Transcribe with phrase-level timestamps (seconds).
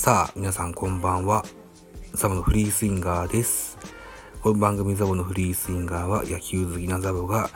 [0.00, 1.44] さあ、皆さんこんばんは。
[2.14, 3.76] ザボのフリースインガーです。
[4.40, 7.50] この番組ザボのフリースインガーは野球好きなザボが、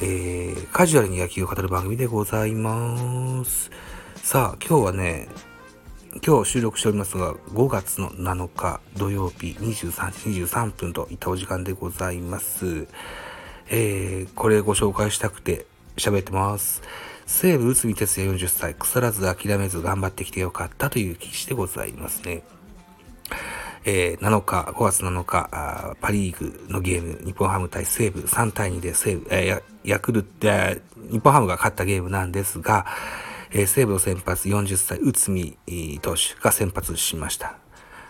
[0.00, 3.70] えー、カジュアルに野球を語る番組でございます。
[4.16, 5.28] さあ、今日はね、
[6.26, 12.88] 今日収録しておりますが、5月の7日土曜日23時23分といったお時間でございます。
[13.68, 15.66] えー、これご紹介したくて
[15.98, 16.80] 喋ってます。
[17.26, 22.42] 西武内海哲也40歳、腐らず諦めず頑張ってきてよかったという記事でございますね。
[23.84, 32.86] えー、7日、5月7日、パリーグのゲーム、日本ハム対西武3対2で西武、えーヤクルト、えー日本ハムが勝ったゲームなんですが、
[33.50, 37.56] えー西武の先発40歳、内海投手が先発しました。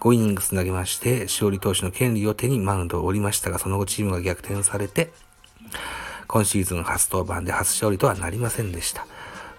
[0.00, 5.12] 5イニングス投げまして、勝利投手の権利を手にマウンドを降りましたが、その後チームが逆転されて、
[6.26, 9.06] 今シーズン初登板で初勝利とはなりませんでした。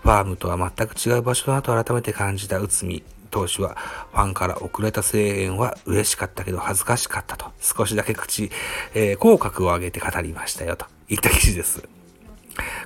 [0.02, 3.76] ファームとは全く違う場所だと改めて感じた内海投手は、
[4.12, 8.52] ファンから送られた声援は嬉しかったけど恥ずかしかったと、少しだけ口、
[8.94, 11.84] えー口角を上げて語りましたよといった記事です。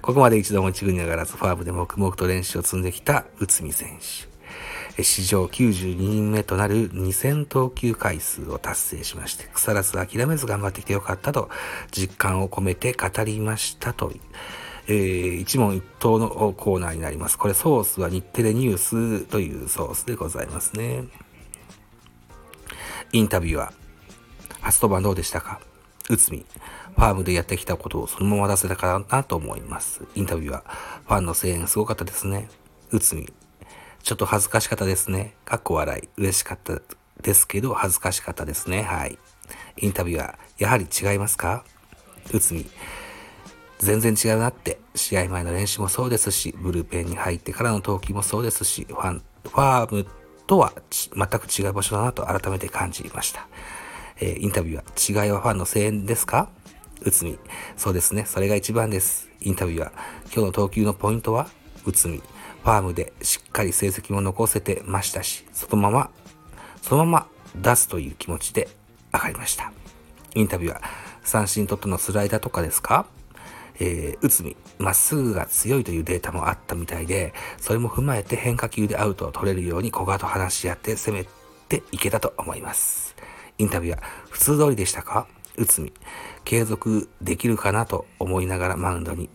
[0.02, 4.29] ここまで一度も一軍に上がらず、ファームで黙々と練習を積んできた内海選手。
[5.04, 11.50] 史上92人目となる2000投球回数を達成しまして、腐らず諦めず頑張ってきてよかったと
[11.92, 14.12] 実感を込めて語りましたと。
[14.88, 17.38] えー一問一答のコーナーになります。
[17.38, 21.06] これソースは日テレニュースというソースでございますね。
[23.12, 23.74] インタビューは、
[24.62, 25.62] 初登板どうでしたか？
[26.10, 26.46] 内海、
[26.96, 30.02] ファームでやってきたことをそのまま出せたかなと思います。
[30.16, 30.64] インタビューは、
[31.08, 32.50] ファンの声援すごかったですね。
[32.92, 33.32] 内海、
[34.04, 35.36] ちょっと恥ずかしかったですね。
[35.46, 36.10] かっこ笑い。
[36.18, 36.82] 嬉しかった
[37.22, 38.84] ですけど、恥ずかしかったですね。
[38.84, 39.18] はい。
[39.78, 41.64] インタビューは、やはり違いますか？
[42.34, 42.66] 内海、
[43.80, 50.06] 全然違うなって、試合前の練習もそうですし、ブルペンに入ってからの投球もそうですし、ファン、ファーム
[50.48, 53.48] とは全く違う場所だなと改めて感じました。
[54.20, 56.50] えーインタビューは、違いはファンの声援ですか？
[57.02, 57.40] 内海、
[57.78, 59.30] そうですね、それが一番です。
[59.42, 59.92] インタビューは、
[60.26, 61.50] 今日の投球のポイントは
[61.86, 62.22] 内海、
[62.64, 66.12] ファームでしっかり成績も残せてましたし、そのまま、
[66.82, 68.68] そのまま出すという気持ちで
[69.14, 69.72] 上がりました。
[70.36, 70.82] インタビューは、
[71.24, 73.06] 三振取っのスライダーとかですか？
[73.82, 81.26] えー、内海、まっすぐが強いというデータもあったみたいで、それも踏まえて変化球でアウトを取れるように古賀と話し合って攻め
[81.70, 83.16] ていけたと思います。
[83.58, 85.28] インタビューは普通通りでしたか？
[85.58, 85.94] 内海、
[86.44, 89.30] 継続できるかなと思いながらマウンドに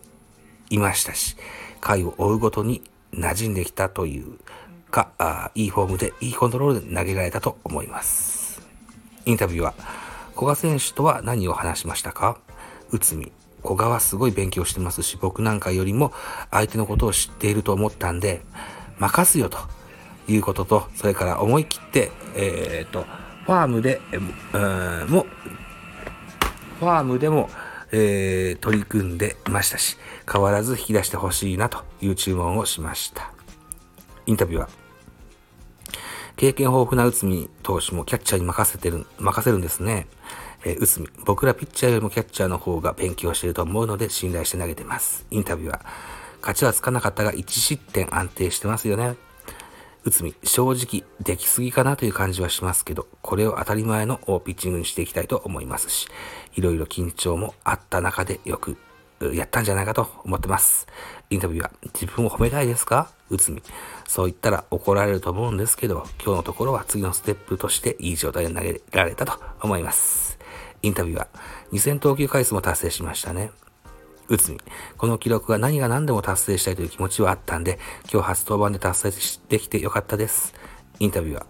[0.69, 1.37] いましたし、
[1.81, 2.83] 回を追うごとに
[3.15, 4.37] 馴染んできたという
[4.91, 8.61] か、あいいフォームでいいコントロールで投げられたと思います。
[9.25, 9.73] インタビューは、
[10.35, 12.37] 古賀選手とは何を話しましたか？
[12.91, 13.31] 内海、
[13.63, 16.13] 古賀はすごい勉強してますし、僕なんかよりも
[16.51, 18.43] 相手のことを知っていると思ったんで、
[18.99, 19.57] 任すよと。
[20.27, 23.05] いうことと、それから思い切って、えっ、と、
[23.45, 25.27] ファームで、えーも、
[26.79, 27.49] ファームでも、
[27.91, 29.97] えー取り組んでましたし、
[30.31, 33.31] 変わらず引き出してほしいなという注文をしました。
[34.25, 34.69] インタビューは、
[36.35, 40.07] 経験豊富な内海投手もキャッチャーに任せてる、任せるんですね。
[40.65, 45.25] えー、内海、僕らピッチャーよりもキャッチャーの方が勉強していると思うので信頼して投げてます。
[45.31, 45.81] インタビューは、
[46.41, 49.15] 勝ちはつかなかったが1失点安定してますよね。
[50.05, 56.07] 内海、正直できすぎかなという感じはしますけど、これを当たり前のピッチングにしていきたいと思いますし、
[56.55, 58.77] いろいろ緊張もあった中でよく
[59.33, 60.85] やったんじゃないかと思ってます。
[61.31, 63.09] インタビューは、自分を褒めたいですか？
[63.31, 63.63] 内海。
[64.07, 70.37] そう言ったら怒られると思うんですけど、今日のところは次のステップとしていい状態で投げられたと思います。
[70.83, 71.27] インタビューは、
[71.71, 73.49] 2000投球回数も達成しましたね。
[74.27, 74.57] 内海、
[74.97, 77.77] この記録が何が何でも達成したいという気持ちはあったんで、
[78.11, 80.53] 今日初登板で達成できてよかったです。
[80.99, 81.35] インタビュー。
[81.35, 81.45] は、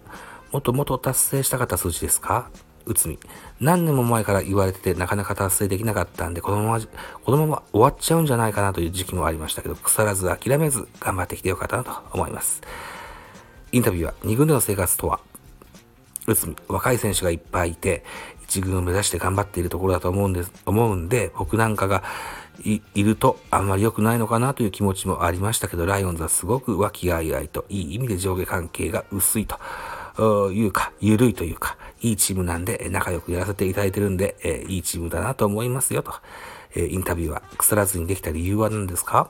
[0.52, 2.50] もっともっと達成したかった数字ですか？
[2.86, 3.19] 内海、
[3.59, 6.80] 何年も前から言われててなかなか達成できなかったんで、このまま、
[7.24, 12.62] このまま終わっちゃうんじゃないかなという時期もありましたけど、腐らず諦めず頑張ってきてよかったなと思います。
[13.71, 14.06] インタビュー。
[14.06, 15.19] は、2軍での生活とは、
[16.28, 18.04] 内海、若い選手がいっぱいいて、
[18.44, 22.04] 一軍を目指して頑張っているところだと思うんです、思うんで、僕なんかが
[22.63, 29.60] いるとあんまり良くないのかなという気持ちもありましたけど、ライオンズはすごく和気あいあいと、いい意味で上下関係が薄いと。
[30.54, 36.13] いうか、緩いというか、いいチームなんで、仲良くやらせていただいてるんで、えーいいチームだなと思いますよと。
[36.74, 39.30] えーインタビューは腐らずにできた理由は何ですか？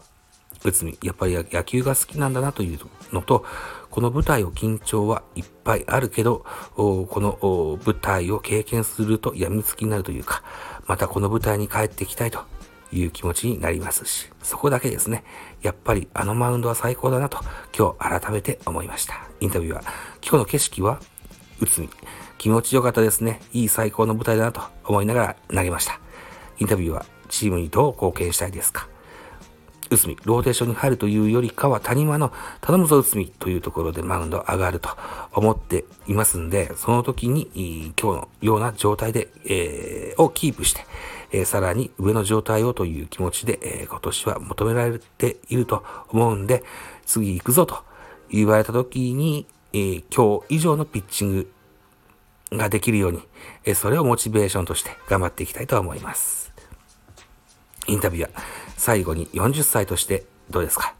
[0.63, 2.79] 内海、やっぱり野球が好きなんだなという
[3.11, 3.45] のと、
[3.89, 6.45] この舞台を緊張はいっぱいあるけど、
[6.75, 10.43] この舞台を経験すると病みつきになるというか、
[10.85, 12.39] またこの舞台に帰ってきたいと。
[12.91, 15.23] いう気持ちになりますし、そこだけですね、
[15.61, 17.39] やっぱりあのマウンドは最高だなと
[17.77, 19.27] 今日改めて思いました。
[19.39, 19.81] インタビューは、
[20.21, 20.99] 今日の景色は、
[21.59, 21.89] 内海、
[22.37, 23.41] 気持ちよかったですね。
[23.53, 25.99] いい最高の舞台だなと思いながら投げました。
[26.59, 28.87] インタビューは、チームにどう貢献したいですか？
[29.91, 34.89] 内海、ローテーションに入るというよりかは谷間の頼むぞ内海というところでマウンド上がると
[35.31, 40.85] 思っていますんで、その時に今日のような状態で、えー、をキープして、
[41.37, 46.63] え、さらに上の状態をという気持ちで、え、今年は求められていると思うんで、
[47.05, 47.83] 次行くぞと
[48.29, 51.51] 言われた時に、え、今日以上のピッチング
[52.53, 53.21] ができるように、
[53.65, 56.53] え、それをモチベーションとして頑張っていきたいと思います。
[57.87, 58.41] インタビューは
[58.77, 60.95] 最後に40歳としてどうですか？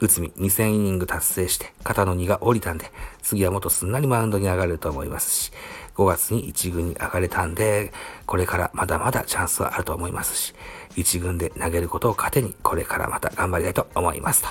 [0.00, 5.52] 内海2000イニング達成して肩の荷が下りたんで、次はもっとすんなりマウンドに上がれると思いますし、
[5.98, 7.92] 5月に1軍に上がれたんで、
[8.24, 10.54] これからまだまだチャンスはあると思いますし、
[10.96, 14.44] 1軍で投げることを糧に、これからまた頑張りたいと思います。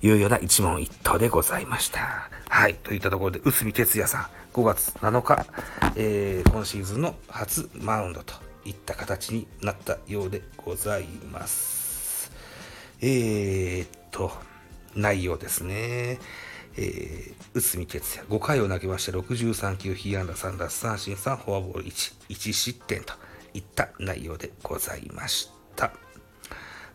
[0.00, 2.30] というような一問一答でございました。
[2.48, 2.74] はい。
[2.76, 5.46] といったところで、内海哲也さん、5月7日、
[5.96, 8.32] えー、今シーズンの初マウンドと
[8.64, 12.32] いった形になったようでございます。
[13.02, 14.32] えー、っと、
[14.96, 16.18] 内容ですね。
[16.80, 23.14] えー、内海哲也、5回を投げまして、63球、被安打3奪三振3、フォアボール1、1失点と
[23.52, 25.90] いった内容でございました。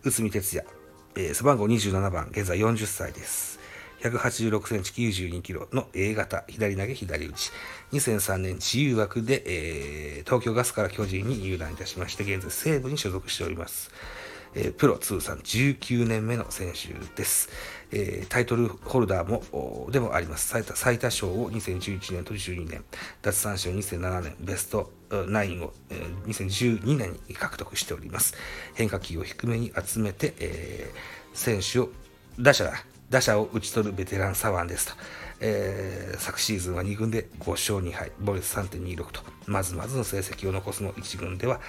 [0.03, 0.67] 内海哲也、
[1.15, 3.59] えー、背番号27番、現在40歳です。
[4.01, 7.51] 186センチ92キロの A 型、左投げ左打ち。
[7.91, 13.91] 2003年自由枠で、えー、東京ガスから巨人に入団いたしまして、現在西武に所属しております。
[14.55, 17.49] えー、プロ通算19年目の選手です。
[17.91, 20.47] えー、タイトルホルダーも、でもあります。
[20.47, 22.83] 最多最多勝を2011年と12年、
[23.21, 28.35] 奪三振を2007年、ベスト9を、えー、2012年に獲得しております。
[28.73, 31.89] 変化球を低めに集めて、えー、選手を、
[32.39, 34.93] 打者だ打者を打ち取るベテラン左腕ですと。
[35.39, 41.61] えー、昨シーズンは2軍で5勝2敗、ボイス3.26と、まずまずの成績を残すの1軍では、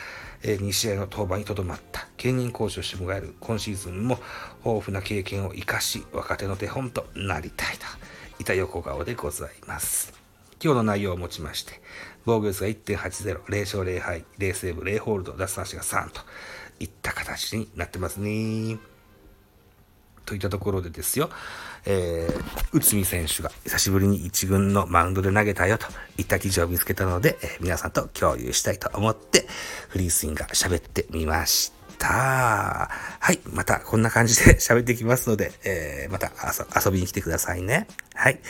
[0.42, 4.18] えー、2試合の登板にとどまった、兼任コーチをしてもらえる今シーズンも
[4.64, 7.84] 豊富な経験を生かし、若手の手本となりたいと、
[8.38, 10.14] いた横顔でございます。
[10.62, 11.82] 今日の内容をもちまして、
[12.24, 16.22] 防御率が1.80、0勝0敗、0セーブ、0ホールド、奪三振が3と
[16.80, 18.93] いった形になってますね。
[20.24, 21.30] といったところでですよ、
[21.86, 25.86] えー、内海選手が久しぶりに1軍のマウンドで投げたよと
[26.18, 29.46] いった記事を見つけたので、えー、皆さんと共有したいと思って、
[29.88, 32.08] フリースインが喋ってみました。
[32.08, 33.40] はい。
[33.52, 36.32] またこんな感じで 喋ってきますので、えー、また
[36.84, 37.86] 遊びに来てくださいね。
[38.14, 38.40] はい。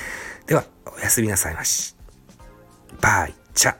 [0.46, 1.96] では、おやすみなさいまし。
[3.00, 3.74] バイ、チャ。